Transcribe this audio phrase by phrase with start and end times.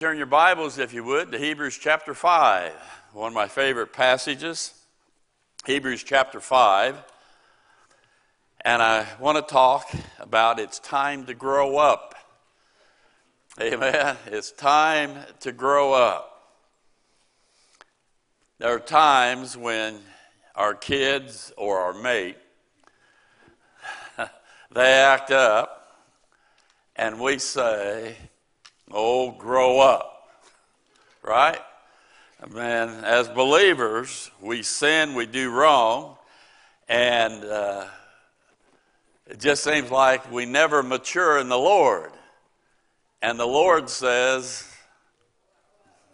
[0.00, 2.72] Turn your Bibles, if you would, to Hebrews chapter 5,
[3.12, 4.72] one of my favorite passages.
[5.66, 6.96] Hebrews chapter 5.
[8.64, 12.14] And I want to talk about it's time to grow up.
[13.60, 14.16] Amen.
[14.28, 16.54] It's time to grow up.
[18.56, 19.98] There are times when
[20.54, 22.38] our kids or our mate
[24.72, 26.08] they act up
[26.96, 28.16] and we say,
[28.92, 30.28] Oh, grow up.
[31.22, 31.60] Right?
[32.52, 36.16] Man, as believers, we sin, we do wrong,
[36.88, 37.84] and uh,
[39.26, 42.10] it just seems like we never mature in the Lord.
[43.22, 44.66] And the Lord says,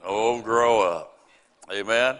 [0.04, 1.18] Oh, grow up.
[1.72, 2.16] Amen.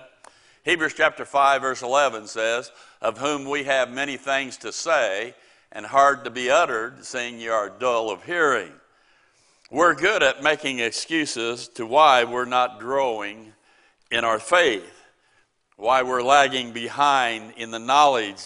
[0.65, 2.71] Hebrews chapter 5, verse 11 says,
[3.03, 5.35] Of whom we have many things to say
[5.71, 8.73] and hard to be uttered, seeing ye are dull of hearing.
[9.71, 13.53] We're good at making excuses to why we're not growing
[14.13, 15.05] in our faith,
[15.77, 18.41] why we're lagging behind in the knowledge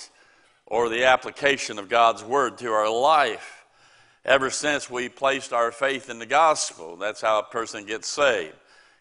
[0.64, 3.66] or the application of God's Word to our life.
[4.24, 8.56] Ever since we placed our faith in the gospel, that's how a person gets saved.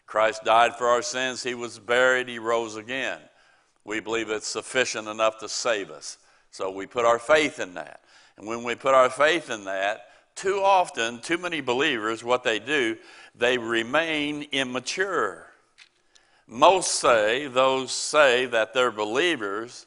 [0.06, 3.20] Christ died for our sins, He was buried, He rose again.
[3.82, 6.18] We believe it's sufficient enough to save us.
[6.50, 8.02] So we put our faith in that.
[8.36, 12.58] And when we put our faith in that, too often, too many believers, what they
[12.58, 12.96] do,
[13.34, 15.46] they remain immature.
[16.46, 19.86] Most say, those say that they're believers,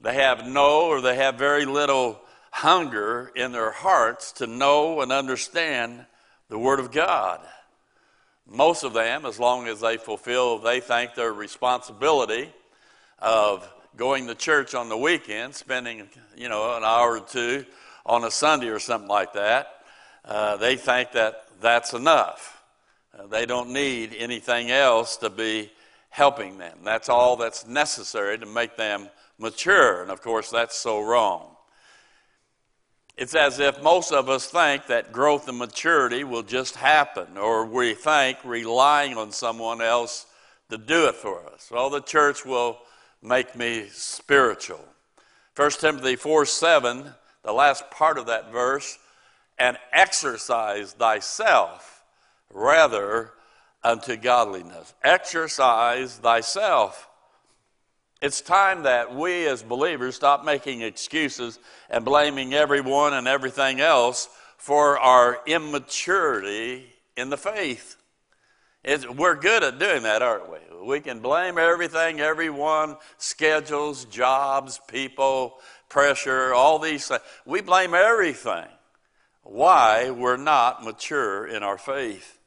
[0.00, 5.12] they have no or they have very little hunger in their hearts to know and
[5.12, 6.04] understand
[6.48, 7.40] the Word of God.
[8.46, 12.52] Most of them, as long as they fulfill, they think their responsibility
[13.18, 13.66] of
[13.96, 17.64] going to church on the weekend, spending, you know, an hour or two
[18.04, 19.68] on a Sunday or something like that,
[20.24, 22.62] uh, they think that that's enough.
[23.16, 25.70] Uh, they don't need anything else to be
[26.10, 26.78] helping them.
[26.84, 30.02] That's all that's necessary to make them mature.
[30.02, 31.48] And of course, that's so wrong.
[33.16, 37.66] It's as if most of us think that growth and maturity will just happen, or
[37.66, 40.26] we think relying on someone else
[40.70, 41.70] to do it for us.
[41.70, 42.78] Well, the church will
[43.22, 44.80] make me spiritual.
[45.56, 48.98] 1 Timothy 4 7, the last part of that verse,
[49.58, 52.04] and exercise thyself
[52.52, 53.32] rather
[53.82, 54.94] unto godliness.
[55.02, 57.08] Exercise thyself.
[58.20, 61.58] It's time that we as believers stop making excuses
[61.90, 66.86] and blaming everyone and everything else for our immaturity
[67.16, 67.96] in the faith.
[68.84, 70.58] It's, we're good at doing that, aren't we?
[70.84, 75.58] We can blame everything, everyone, schedules, jobs, people,
[75.92, 77.20] pressure, all these things.
[77.44, 78.66] We blame everything
[79.42, 82.38] why we're not mature in our faith.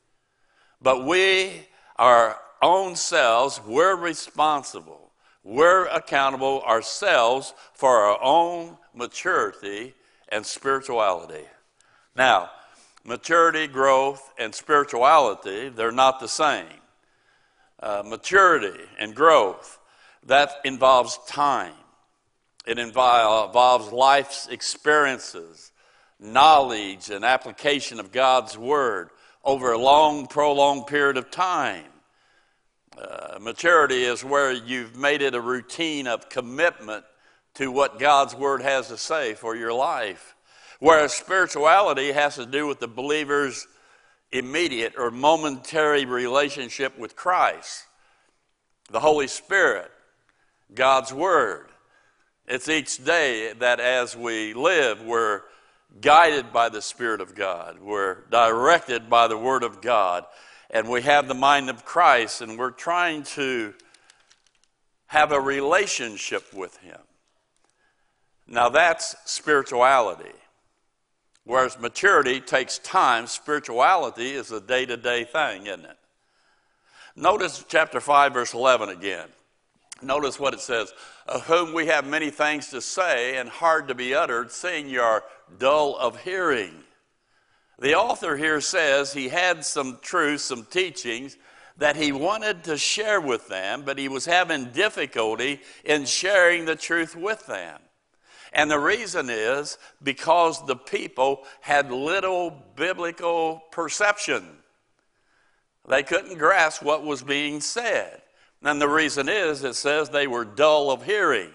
[0.81, 5.11] But we, our own selves, we're responsible.
[5.43, 9.93] We're accountable ourselves for our own maturity
[10.29, 11.45] and spirituality.
[12.15, 12.49] Now,
[13.03, 16.65] maturity, growth, and spirituality, they're not the same.
[17.79, 19.77] Uh, maturity and growth,
[20.25, 21.73] that involves time.
[22.65, 25.71] It involves life's experiences
[26.19, 29.09] knowledge and application of God's Word
[29.43, 31.85] over a long, prolonged period of time.
[32.97, 37.03] Uh, maturity is where you've made it a routine of commitment
[37.55, 40.35] to what God's Word has to say for your life.
[40.79, 43.67] Whereas spirituality has to do with the believer's
[44.31, 47.85] immediate or momentary relationship with Christ,
[48.89, 49.91] the Holy Spirit,
[50.73, 51.67] God's Word.
[52.47, 55.41] It's each day that as we live, we're
[55.99, 57.79] guided by the Spirit of God.
[57.79, 60.25] We're directed by the Word of God.
[60.69, 63.73] And we have the mind of Christ, and we're trying to
[65.07, 66.99] have a relationship with Him.
[68.47, 70.33] Now, that's spirituality.
[71.45, 75.97] Whereas maturity takes time, spirituality is a day to day thing, isn't it?
[77.15, 79.29] Notice chapter 5, verse 11 again.
[80.05, 80.93] Notice what it says
[81.27, 85.01] Of whom we have many things to say and hard to be uttered, seeing you
[85.01, 85.23] are
[85.57, 86.83] dull of hearing.
[87.79, 91.37] The author here says he had some truths, some teachings
[91.77, 96.75] that he wanted to share with them, but he was having difficulty in sharing the
[96.75, 97.81] truth with them.
[98.53, 104.45] And the reason is because the people had little biblical perception.
[105.85, 108.21] They couldn't grasp what was being said.
[108.65, 111.51] And the reason is it says they were dull of hearing.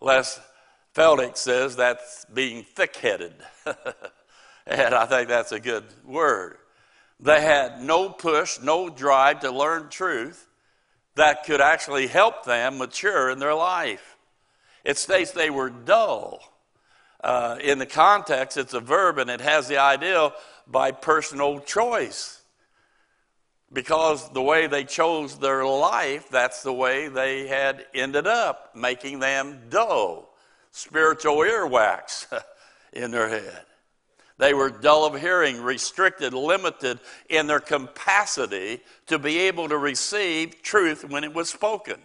[0.00, 0.40] Les
[0.94, 3.34] Feldick says that's being thick headed.
[4.66, 6.56] and I think that's a good word.
[7.20, 10.46] They had no push, no drive to learn truth
[11.16, 14.16] that could actually help them mature in their life.
[14.84, 16.40] It states they were dull.
[17.22, 20.32] Uh, in the context, it's a verb and it has the idea
[20.66, 22.39] by personal choice.
[23.72, 29.20] Because the way they chose their life, that's the way they had ended up, making
[29.20, 30.34] them dull,
[30.72, 32.26] spiritual earwax
[32.92, 33.64] in their head.
[34.38, 40.62] They were dull of hearing, restricted, limited in their capacity to be able to receive
[40.62, 41.98] truth when it was spoken.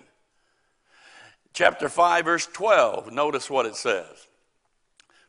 [1.54, 4.28] Chapter 5, verse 12, notice what it says.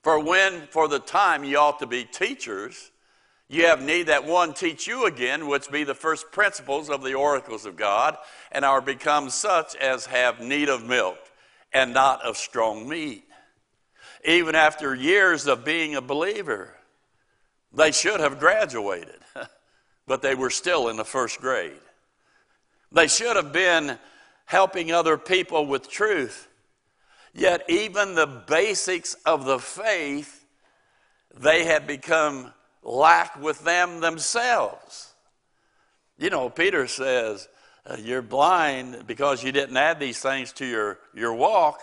[0.02, 2.90] For when for the time ye ought to be teachers,
[3.48, 7.14] ye have need that one teach you again, which be the first principles of the
[7.14, 8.16] oracles of God,
[8.52, 11.18] and are become such as have need of milk,
[11.72, 13.24] and not of strong meat.
[14.24, 16.74] Even after years of being a believer,
[17.72, 19.20] they should have graduated,
[20.06, 21.72] but they were still in the first grade.
[22.90, 23.98] They should have been
[24.46, 26.48] helping other people with truth.
[27.34, 30.46] Yet, even the basics of the faith,
[31.38, 32.52] they had become
[32.86, 35.12] lack with them themselves.
[36.18, 37.48] You know, Peter says,
[37.84, 41.80] uh, You're blind because you didn't add these things to your, your walk,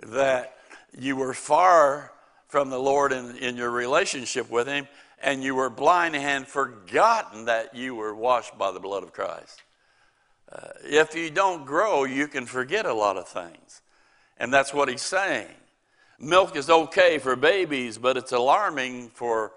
[0.00, 0.56] that
[0.98, 2.12] you were far
[2.48, 4.88] from the Lord in, in your relationship with Him,
[5.22, 9.62] and you were blind and forgotten that you were washed by the blood of Christ.
[10.50, 13.82] Uh, if you don't grow, you can forget a lot of things.
[14.38, 15.48] And that's what he's saying.
[16.18, 19.52] Milk is okay for babies, but it's alarming for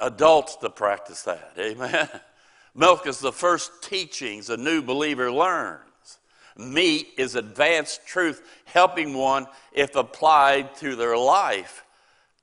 [0.00, 1.52] adults to practice that.
[1.58, 2.08] Amen.
[2.74, 6.18] Milk is the first teachings a new believer learns.
[6.56, 11.84] Meat is advanced truth, helping one, if applied to their life,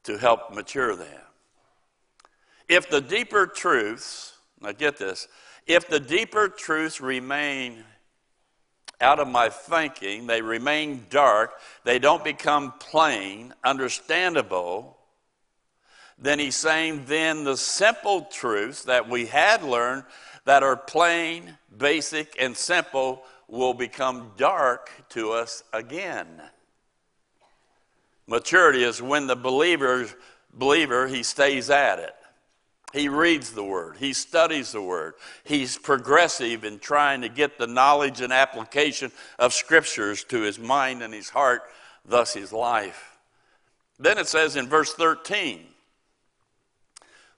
[0.03, 1.21] to help mature them.
[2.67, 5.27] If the deeper truths, now get this,
[5.65, 7.83] if the deeper truths remain
[8.99, 11.53] out of my thinking, they remain dark,
[11.83, 14.96] they don't become plain, understandable,
[16.19, 20.03] then he's saying, then the simple truths that we had learned
[20.45, 26.41] that are plain, basic, and simple will become dark to us again.
[28.25, 30.07] Maturity is when the believer,
[30.53, 32.15] believer he stays at it.
[32.93, 33.97] He reads the Word.
[33.97, 35.13] He studies the Word.
[35.43, 41.03] He's progressive in trying to get the knowledge and application of Scriptures to his mind
[41.03, 41.63] and his heart,
[42.05, 43.17] thus his life.
[43.99, 45.65] Then it says in verse 13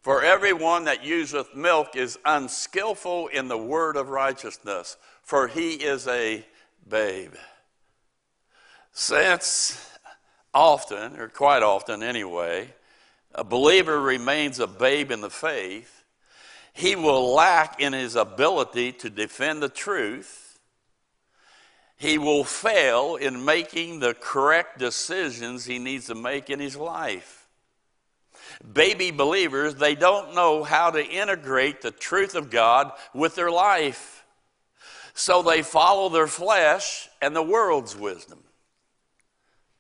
[0.10, 6.08] For everyone that useth milk is unskillful in the word of righteousness, for he is
[6.08, 6.44] a
[6.90, 7.36] babe.
[8.92, 9.88] Since
[10.52, 12.74] often, or quite often anyway,
[13.36, 16.04] a believer remains a babe in the faith,
[16.74, 20.58] he will lack in his ability to defend the truth.
[21.98, 27.39] He will fail in making the correct decisions he needs to make in his life.
[28.74, 34.26] Baby believers, they don't know how to integrate the truth of God with their life.
[35.14, 38.40] So they follow their flesh and the world's wisdom.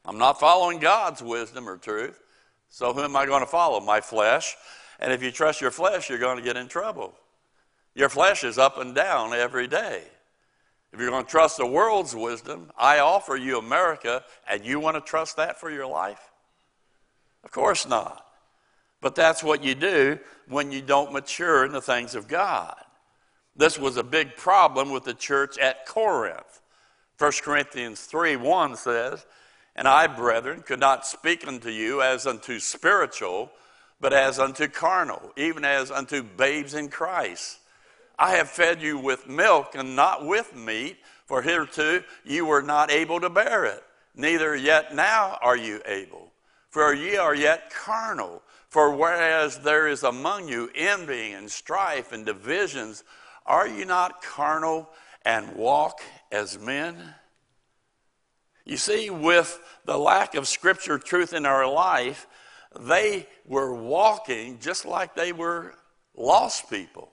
[0.05, 2.19] I'm not following God's wisdom or truth.
[2.69, 3.79] So who am I going to follow?
[3.79, 4.55] My flesh.
[4.99, 7.15] And if you trust your flesh, you're going to get in trouble.
[7.95, 10.03] Your flesh is up and down every day.
[10.91, 14.95] If you're going to trust the world's wisdom, I offer you America, and you want
[14.95, 16.31] to trust that for your life?
[17.43, 18.25] Of course not.
[19.01, 22.75] But that's what you do when you don't mature in the things of God.
[23.55, 26.61] This was a big problem with the church at Corinth.
[27.17, 29.25] 1 Corinthians 3 1 says,
[29.75, 33.49] and I, brethren, could not speak unto you as unto spiritual,
[34.01, 37.59] but as unto carnal, even as unto babes in Christ.
[38.17, 42.91] I have fed you with milk and not with meat, for hitherto you were not
[42.91, 43.83] able to bear it,
[44.15, 46.31] neither yet now are you able.
[46.69, 48.41] For ye are yet carnal.
[48.69, 53.03] For whereas there is among you envying and strife and divisions,
[53.45, 54.89] are you not carnal
[55.25, 57.15] and walk as men?
[58.65, 62.27] You see, with the lack of scripture truth in our life,
[62.79, 65.73] they were walking just like they were
[66.15, 67.09] lost people.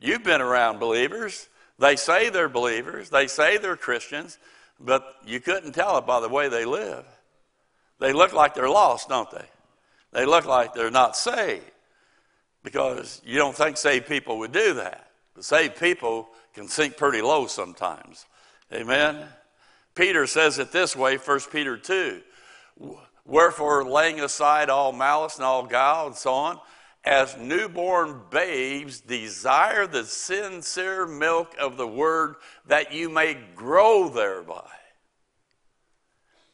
[0.00, 1.48] You've been around believers.
[1.78, 4.38] They say they're believers, they say they're Christians,
[4.78, 7.04] but you couldn't tell it by the way they live.
[7.98, 9.44] They look like they're lost, don't they?
[10.14, 11.70] They look like they're not saved
[12.62, 15.10] because you don't think saved people would do that.
[15.34, 18.24] The saved people can sink pretty low sometimes.
[18.72, 19.26] Amen?
[19.96, 22.22] Peter says it this way, 1 Peter 2.
[23.26, 26.60] Wherefore, laying aside all malice and all guile and so on,
[27.04, 34.70] as newborn babes, desire the sincere milk of the word that you may grow thereby.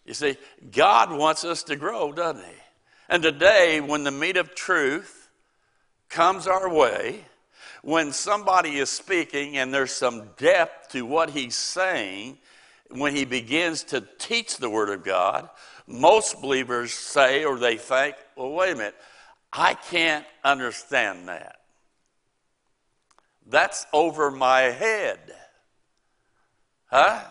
[0.06, 0.38] You see,
[0.72, 2.59] God wants us to grow, doesn't He?
[3.10, 5.28] And today, when the meat of truth
[6.08, 7.24] comes our way,
[7.82, 12.38] when somebody is speaking and there's some depth to what he's saying,
[12.88, 15.50] when he begins to teach the Word of God,
[15.88, 18.96] most believers say or they think, well, wait a minute,
[19.52, 21.56] I can't understand that.
[23.44, 25.18] That's over my head.
[26.86, 27.24] Huh?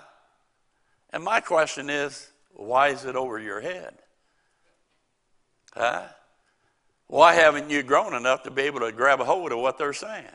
[1.11, 3.93] And my question is, why is it over your head?
[5.79, 6.03] Huh?
[7.07, 9.93] Why haven't you grown enough to be able to grab a hold of what they're
[9.93, 10.25] saying?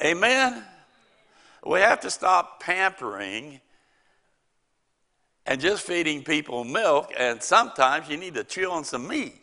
[0.00, 0.62] Amen?
[1.66, 3.60] We have to stop pampering
[5.44, 9.34] and just feeding people milk, and sometimes you need to chew on some meat.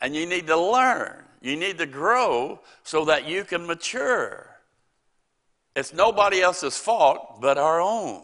[0.00, 1.22] And you need to learn.
[1.42, 4.50] You need to grow so that you can mature.
[5.76, 8.22] It's nobody else's fault but our own.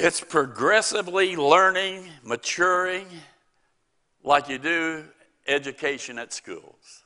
[0.00, 3.06] It's progressively learning, maturing,
[4.22, 5.02] like you do
[5.48, 7.02] education at schools.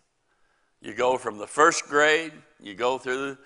[0.83, 3.39] You go from the first grade, you go through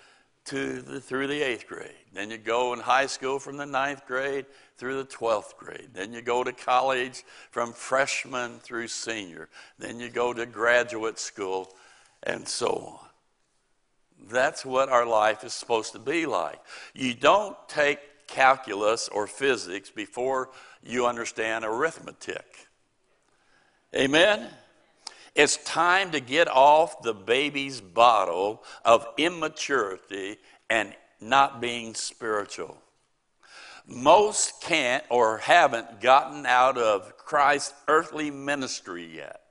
[0.46, 1.94] to the, through the eighth grade.
[2.12, 4.46] Then you go in high school from the ninth grade
[4.78, 5.90] through the 12th grade.
[5.94, 7.22] Then you go to college
[7.52, 9.48] from freshman through senior.
[9.78, 11.72] Then you go to graduate school
[12.24, 14.28] and so on.
[14.28, 16.58] That's what our life is supposed to be like.
[16.94, 20.50] You don't take calculus or physics before
[20.82, 22.68] you understand arithmetic.
[23.94, 24.48] Amen?
[25.34, 30.38] It's time to get off the baby's bottle of immaturity
[30.70, 32.78] and not being spiritual.
[33.86, 39.42] Most can't or haven't gotten out of Christ's earthly ministry yet.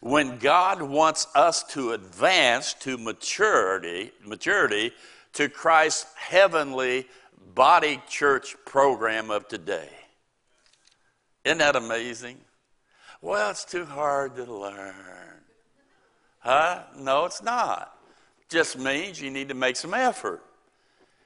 [0.00, 4.92] When God wants us to advance to maturity, maturity
[5.34, 7.06] to Christ's heavenly
[7.54, 9.88] body church program of today.
[11.44, 12.38] Isn't that amazing?
[13.22, 14.94] Well, it's too hard to learn.
[16.38, 16.82] Huh?
[16.96, 17.94] No, it's not.
[18.48, 20.42] Just means you need to make some effort.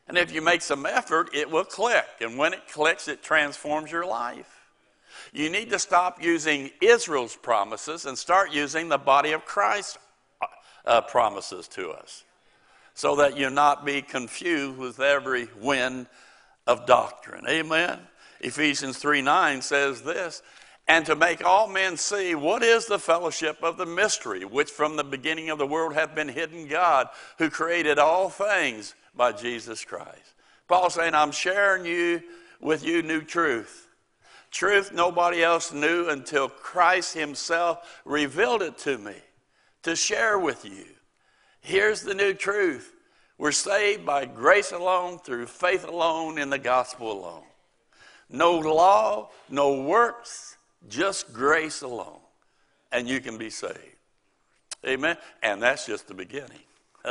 [0.08, 2.06] And if you make some effort, it will click.
[2.20, 4.50] And when it clicks, it transforms your life.
[5.32, 9.98] You need to stop using Israel's promises and start using the body of Christ's
[10.84, 12.24] uh, promises to us
[12.94, 16.06] so that you not be confused with every wind
[16.66, 17.44] of doctrine.
[17.48, 17.98] Amen.
[18.40, 20.42] Ephesians 3 9 says this
[20.86, 24.96] and to make all men see what is the fellowship of the mystery, which from
[24.96, 27.08] the beginning of the world hath been hidden God,
[27.38, 30.34] who created all things by Jesus Christ.
[30.68, 32.22] Paul saying, I'm sharing you
[32.60, 33.88] with you new truth.
[34.50, 39.14] Truth nobody else knew until Christ Himself revealed it to me
[39.82, 40.84] to share with you.
[41.64, 42.94] Here's the new truth.
[43.38, 47.44] We're saved by grace alone, through faith alone, in the gospel alone.
[48.28, 50.58] No law, no works,
[50.90, 52.20] just grace alone,
[52.92, 53.78] and you can be saved.
[54.86, 55.16] Amen.
[55.42, 56.60] And that's just the beginning.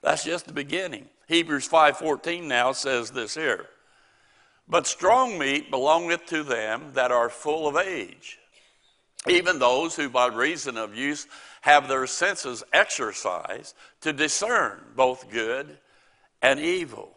[0.00, 1.08] that's just the beginning.
[1.26, 3.66] Hebrews 5:14 now says this here.
[4.68, 8.38] But strong meat belongeth to them that are full of age,
[9.26, 11.26] even those who by reason of use
[11.62, 15.78] have their senses exercised to discern both good
[16.42, 17.16] and evil.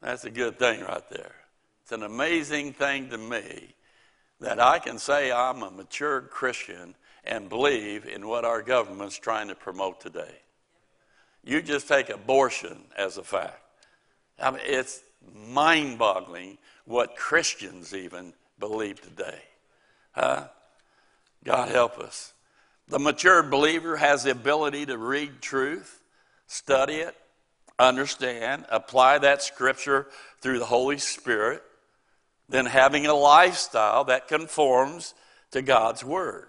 [0.00, 1.34] That's a good thing right there.
[1.82, 3.74] It's an amazing thing to me
[4.40, 9.48] that I can say I'm a matured Christian and believe in what our government's trying
[9.48, 10.36] to promote today.
[11.44, 13.60] You just take abortion as a fact.
[14.40, 15.00] I mean, it's
[15.48, 19.40] mind boggling what Christians even believe today.
[20.12, 20.44] Huh?
[21.42, 22.34] God help us.
[22.90, 26.02] The mature believer has the ability to read truth,
[26.48, 27.14] study it,
[27.78, 30.08] understand, apply that scripture
[30.40, 31.62] through the Holy Spirit,
[32.48, 35.14] then having a lifestyle that conforms
[35.52, 36.48] to God's Word.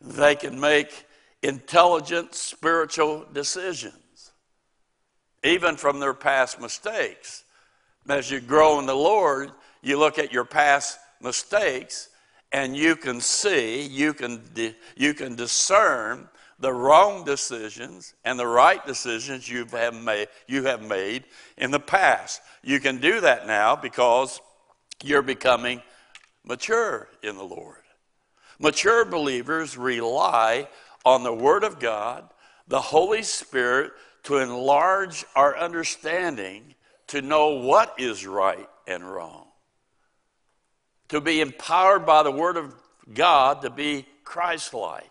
[0.00, 1.06] They can make
[1.40, 4.32] intelligent spiritual decisions,
[5.44, 7.44] even from their past mistakes.
[8.08, 12.08] As you grow in the Lord, you look at your past mistakes
[12.56, 14.40] and you can see, you can,
[14.96, 16.26] you can discern
[16.58, 21.24] the wrong decisions and the right decisions you have, made, you have made
[21.58, 22.40] in the past.
[22.62, 24.40] You can do that now because
[25.04, 25.82] you're becoming
[26.44, 27.82] mature in the Lord.
[28.58, 30.66] Mature believers rely
[31.04, 32.26] on the Word of God,
[32.68, 36.74] the Holy Spirit, to enlarge our understanding
[37.08, 39.46] to know what is right and wrong.
[41.08, 42.74] To be empowered by the Word of
[43.12, 45.10] God to be Christ like.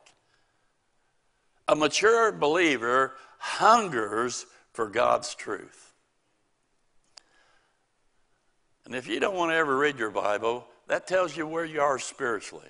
[1.68, 5.94] A mature believer hungers for God's truth.
[8.86, 11.82] And if you don't want to ever read your Bible, that tells you where you
[11.82, 12.68] are spiritually.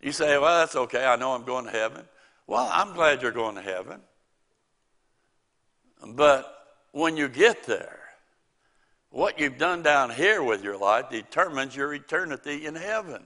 [0.00, 1.04] You say, well, that's okay.
[1.04, 2.04] I know I'm going to heaven.
[2.46, 4.00] Well, I'm glad you're going to heaven.
[6.06, 6.54] But
[6.92, 7.98] when you get there,
[9.10, 13.22] what you've done down here with your life determines your eternity in heaven.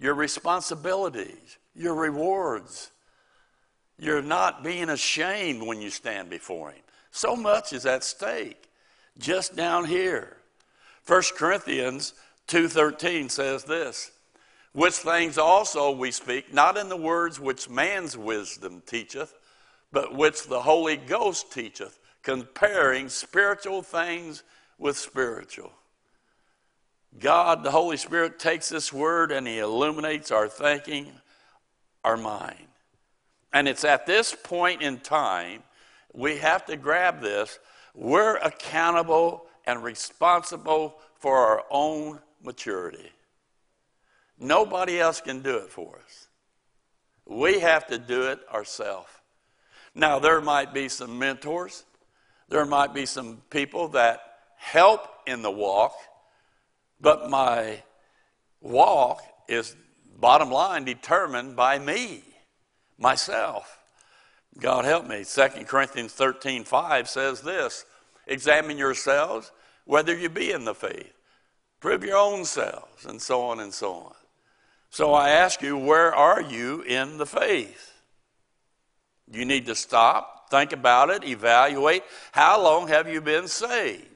[0.00, 2.90] Your responsibilities, your rewards.
[3.98, 6.82] You're not being ashamed when you stand before Him.
[7.10, 8.68] So much is at stake
[9.18, 10.36] just down here.
[11.06, 12.14] 1 Corinthians
[12.48, 14.10] 2:13 says this,
[14.72, 19.34] which things also we speak, not in the words which man's wisdom teacheth,
[19.92, 24.42] but which the Holy Ghost teacheth, comparing spiritual things
[24.78, 25.72] with spiritual.
[27.18, 31.08] God, the Holy Spirit, takes this word and He illuminates our thinking,
[32.04, 32.66] our mind.
[33.52, 35.62] And it's at this point in time
[36.14, 37.58] we have to grab this.
[37.94, 43.10] We're accountable and responsible for our own maturity.
[44.38, 46.28] Nobody else can do it for us.
[47.26, 49.10] We have to do it ourselves.
[49.94, 51.84] Now, there might be some mentors,
[52.52, 54.20] there might be some people that
[54.58, 55.94] help in the walk,
[57.00, 57.82] but my
[58.60, 59.74] walk is,
[60.20, 62.22] bottom line, determined by me,
[62.98, 63.78] myself.
[64.60, 65.24] God help me.
[65.24, 67.86] 2 Corinthians 13 5 says this
[68.26, 69.50] Examine yourselves
[69.86, 71.14] whether you be in the faith.
[71.80, 74.14] Prove your own selves, and so on and so on.
[74.90, 77.94] So I ask you, where are you in the faith?
[79.32, 82.02] You need to stop, think about it, evaluate.
[82.32, 84.06] How long have you been saved?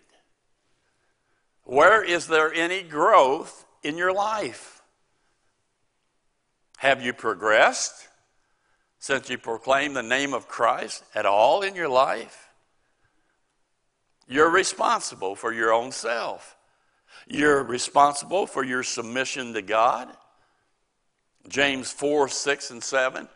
[1.64, 4.82] Where is there any growth in your life?
[6.76, 8.08] Have you progressed
[8.98, 12.50] since you proclaimed the name of Christ at all in your life?
[14.28, 16.54] You're responsible for your own self.
[17.26, 20.08] You're responsible for your submission to God.
[21.48, 23.26] James 4 6 and 7.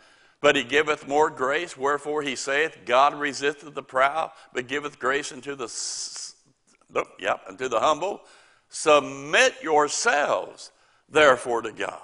[0.40, 5.32] But he giveth more grace, wherefore he saith, God resisteth the proud, but giveth grace
[5.32, 8.22] unto the, yep, unto the humble.
[8.70, 10.70] Submit yourselves,
[11.10, 12.00] therefore, to God.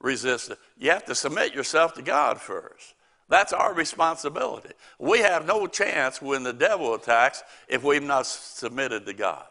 [0.00, 0.58] Resist it.
[0.76, 2.94] You have to submit yourself to God first.
[3.28, 4.72] That's our responsibility.
[4.98, 9.46] We have no chance when the devil attacks if we've not submitted to God.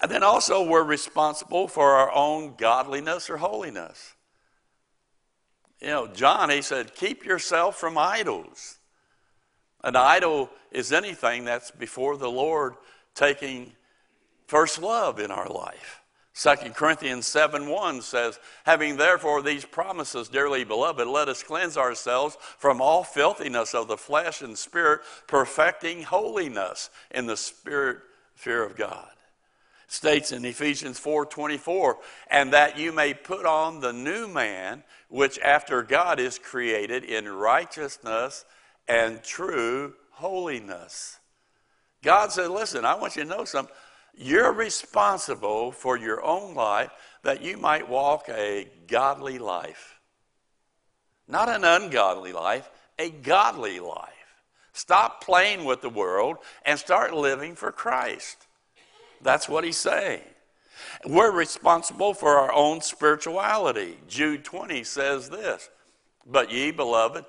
[0.00, 4.14] And then also, we're responsible for our own godliness or holiness.
[5.80, 8.78] You know, John, he said, keep yourself from idols.
[9.84, 12.74] An idol is anything that's before the Lord
[13.14, 13.72] taking
[14.46, 16.02] first love in our life.
[16.34, 22.36] 2 Corinthians 7 1 says, Having therefore these promises, dearly beloved, let us cleanse ourselves
[22.58, 27.98] from all filthiness of the flesh and spirit, perfecting holiness in the spirit
[28.34, 29.08] fear of God.
[29.88, 31.98] States in Ephesians 4:24,
[32.28, 37.26] and that you may put on the new man, which after God is created in
[37.26, 38.44] righteousness
[38.86, 41.18] and true holiness.
[42.02, 43.74] God said, Listen, I want you to know something.
[44.14, 46.90] You're responsible for your own life
[47.22, 50.00] that you might walk a godly life.
[51.26, 54.12] Not an ungodly life, a godly life.
[54.72, 58.47] Stop playing with the world and start living for Christ.
[59.22, 60.22] That's what he's saying.
[61.06, 63.98] We're responsible for our own spirituality.
[64.08, 65.68] Jude 20 says this
[66.26, 67.24] But ye, beloved,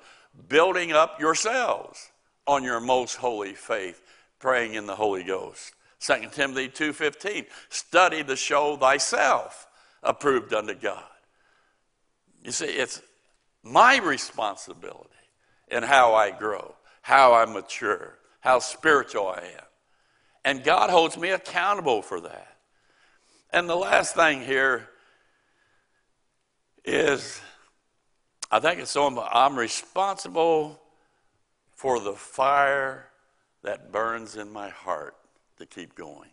[0.48, 2.10] building up yourselves
[2.46, 4.02] on your most holy faith,
[4.38, 5.72] praying in the Holy Ghost.
[6.00, 9.66] 2 Timothy 2:15 study to show thyself
[10.02, 11.04] approved unto God.
[12.42, 13.02] You see it's
[13.62, 15.10] my responsibility
[15.68, 19.64] in how I grow, how I mature, how spiritual I am.
[20.44, 22.56] And God holds me accountable for that.
[23.52, 24.88] And the last thing here
[26.84, 27.40] is
[28.50, 30.80] I think it's so I'm responsible
[31.74, 33.06] for the fire
[33.62, 35.14] that burns in my heart
[35.58, 36.30] to keep going.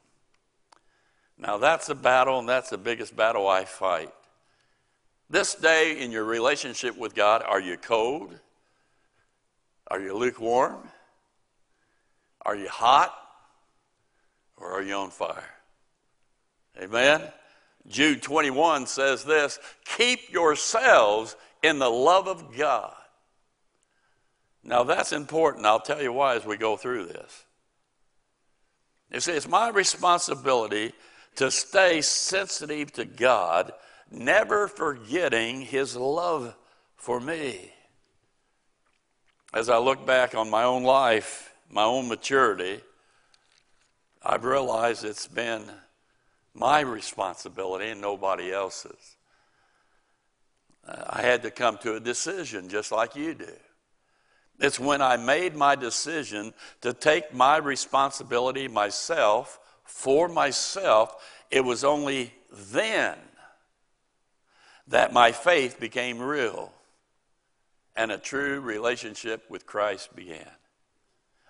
[1.37, 4.11] Now, that's a battle, and that's the biggest battle I fight.
[5.29, 8.39] This day in your relationship with God, are you cold?
[9.89, 10.89] Are you lukewarm?
[12.41, 13.13] Are you hot?
[14.57, 15.49] Or are you on fire?
[16.81, 17.21] Amen?
[17.87, 19.59] Jude 21 says this
[19.97, 22.93] Keep yourselves in the love of God.
[24.63, 25.65] Now, that's important.
[25.65, 27.45] I'll tell you why as we go through this.
[29.11, 30.91] You see, it's my responsibility
[31.35, 33.71] to stay sensitive to God
[34.11, 36.55] never forgetting his love
[36.95, 37.71] for me.
[39.53, 42.81] As I look back on my own life, my own maturity,
[44.23, 45.63] I've realized it's been
[46.53, 49.17] my responsibility and nobody else's.
[50.87, 53.53] I had to come to a decision just like you do.
[54.59, 61.83] It's when I made my decision to take my responsibility myself for myself, it was
[61.83, 63.17] only then
[64.87, 66.71] that my faith became real
[67.95, 70.56] and a true relationship with Christ began.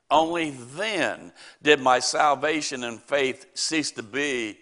[0.09, 4.57] Only then did my salvation and faith cease to be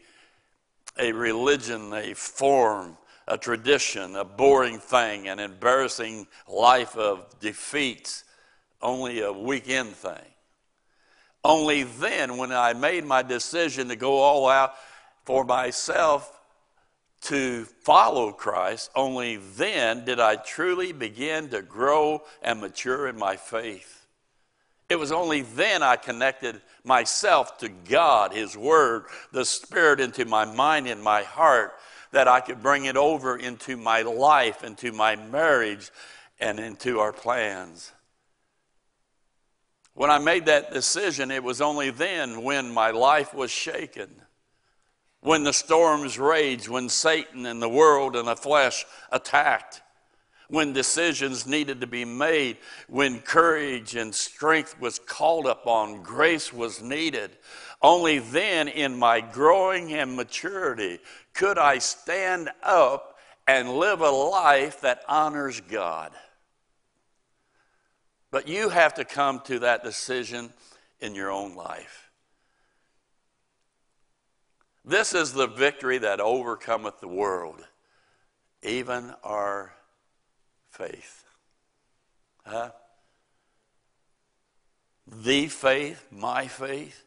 [0.97, 8.23] a religion, a form, a tradition, a boring thing, an embarrassing life of defeats,
[8.81, 10.31] only a weekend thing.
[11.43, 14.73] Only then, when I made my decision to go all out
[15.25, 16.31] for myself
[17.21, 23.35] to follow Christ, only then did I truly begin to grow and mature in my
[23.35, 24.04] faith.
[24.89, 30.45] It was only then I connected myself to God, His Word, the Spirit into my
[30.45, 31.73] mind and my heart,
[32.11, 35.91] that I could bring it over into my life, into my marriage,
[36.39, 37.91] and into our plans.
[39.95, 44.09] When I made that decision, it was only then when my life was shaken,
[45.21, 49.81] when the storms raged, when Satan and the world and the flesh attacked,
[50.49, 56.81] when decisions needed to be made, when courage and strength was called upon, grace was
[56.81, 57.31] needed.
[57.81, 60.99] Only then, in my growing and maturity,
[61.33, 63.15] could I stand up
[63.47, 66.11] and live a life that honors God.
[68.31, 70.51] But you have to come to that decision
[70.99, 72.09] in your own life.
[74.83, 77.63] This is the victory that overcometh the world,
[78.61, 79.73] even our
[80.75, 81.23] faith.
[82.45, 82.71] Huh?
[85.07, 87.03] The faith, my faith.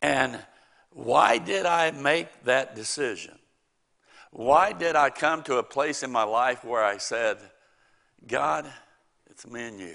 [0.00, 0.38] And
[0.90, 3.38] why did I make that decision?
[4.30, 7.38] Why did I come to a place in my life where I said,
[8.26, 8.66] God,
[9.30, 9.94] it's me and you.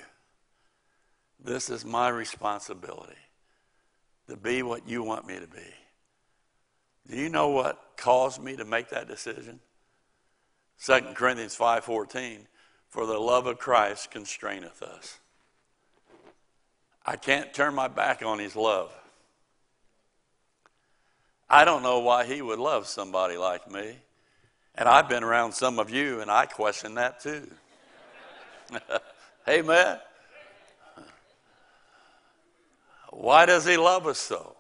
[1.44, 3.14] This is my responsibility
[4.30, 5.74] to be what you want me to be.
[7.10, 9.60] Do you know what caused me to make that decision?
[10.84, 12.48] 2 Corinthians 5:14
[12.90, 15.20] For the love of Christ constraineth us.
[17.06, 18.92] I can't turn my back on his love.
[21.50, 23.98] I don't know why he would love somebody like me.
[24.76, 27.52] And I've been around some of you and I question that too.
[29.48, 30.00] Amen.
[33.10, 34.56] Why does he love us so?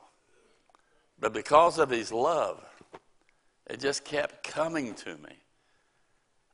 [1.20, 2.64] But because of his love,
[3.68, 5.41] it just kept coming to me.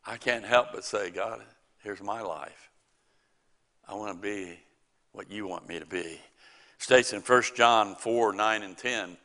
[0.10, 1.42] I can't help but say, God,
[1.84, 2.70] here's my life.
[3.86, 4.58] I want to be
[5.12, 6.22] what you want me to be.
[6.78, 9.18] States in 1 John 4 9 and 10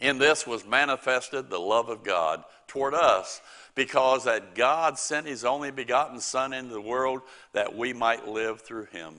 [0.00, 3.40] In this was manifested the love of God toward us,
[3.76, 8.60] because that God sent his only begotten Son into the world that we might live
[8.60, 9.14] through him.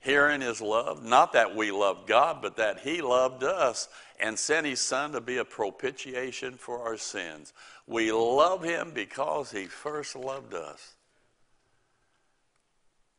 [0.00, 4.66] Herein is love, not that we love God, but that he loved us and sent
[4.66, 7.52] his Son to be a propitiation for our sins.
[7.86, 10.94] We love him because he first loved us.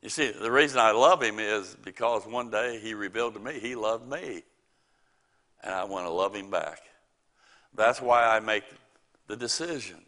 [0.02, 3.60] You see, the reason I love him is because one day he revealed to me
[3.60, 4.44] he loved me.
[5.64, 6.82] And I want to love him back.
[7.76, 8.64] That's why I make
[9.28, 10.02] the decision.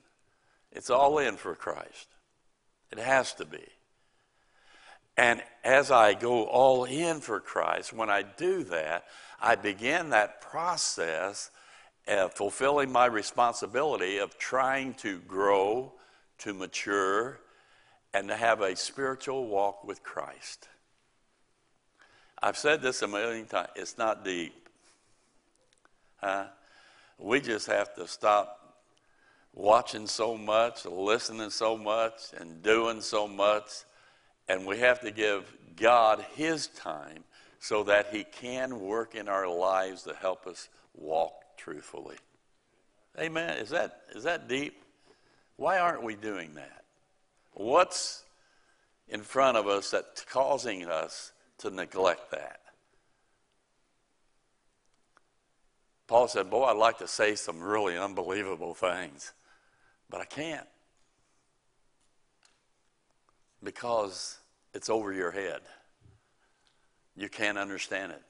[0.72, 2.08] It's all in for Christ.
[2.92, 3.64] It has to be.
[5.18, 9.06] And as I go all in for Christ, when I do that,
[9.42, 11.52] I begin that process
[12.08, 15.94] of fulfilling my responsibility of trying to grow,
[16.40, 17.40] to mature,
[18.14, 20.68] and to have a spiritual walk with Christ.
[22.42, 23.70] I've said this a million times.
[23.76, 24.68] It's not deep.
[26.18, 26.46] Huh?
[27.18, 28.60] We just have to stop
[29.54, 33.70] watching so much, listening so much, and doing so much,
[34.48, 37.24] and we have to give God His time
[37.60, 42.18] so that He can work in our lives to help us walk truthfully.
[43.20, 43.58] Amen.
[43.58, 44.84] Is that, is that deep?
[45.56, 46.84] Why aren't we doing that?
[47.54, 48.24] What's
[49.08, 52.60] in front of us that's causing us to neglect that?
[56.08, 59.34] Paul said, Boy, I'd like to say some really unbelievable things,
[60.10, 60.68] but I can't
[63.64, 64.38] because
[64.74, 65.62] it's over your head
[67.16, 68.22] you can't understand it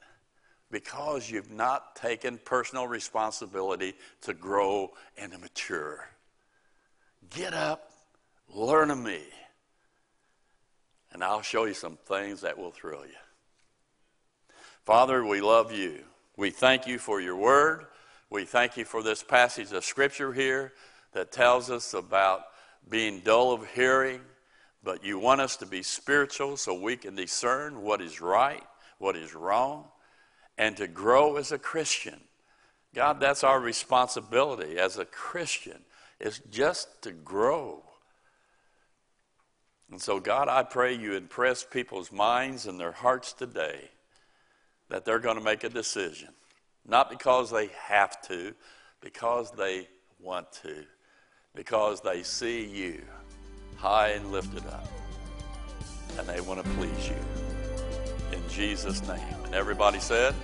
[0.70, 6.08] because you've not taken personal responsibility to grow and to mature.
[7.30, 7.90] Get up,
[8.52, 9.22] learn of me,
[11.12, 13.12] and I'll show you some things that will thrill you.
[14.84, 16.00] Father, we love you.
[16.36, 17.86] We thank you for your word.
[18.28, 20.72] We thank you for this passage of scripture here
[21.12, 22.40] that tells us about
[22.90, 24.20] being dull of hearing,
[24.84, 28.62] but you want us to be spiritual so we can discern what is right,
[28.98, 29.86] what is wrong,
[30.58, 32.20] and to grow as a Christian.
[32.94, 35.78] God, that's our responsibility as a Christian,
[36.20, 37.82] is just to grow.
[39.90, 43.90] And so, God, I pray you impress people's minds and their hearts today
[44.90, 46.28] that they're going to make a decision.
[46.86, 48.54] Not because they have to,
[49.00, 49.88] because they
[50.20, 50.84] want to,
[51.54, 53.02] because they see you
[53.84, 54.88] high and lifted up,
[56.18, 57.16] and they want to please you.
[58.32, 59.20] In Jesus' name.
[59.44, 60.34] And everybody said,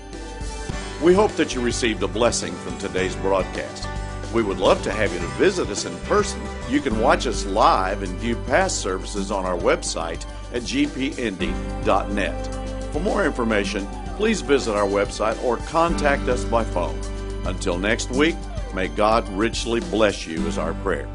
[1.03, 3.89] We hope that you received a blessing from today's broadcast.
[4.35, 6.39] We would love to have you to visit us in person.
[6.69, 10.23] You can watch us live and view past services on our website
[10.53, 12.47] at gpindy.net.
[12.93, 17.01] For more information, please visit our website or contact us by phone.
[17.47, 18.37] Until next week,
[18.75, 21.09] may God richly bless you, is our prayer.